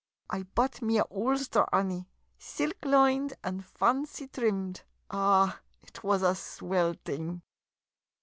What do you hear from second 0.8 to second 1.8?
me a oolster,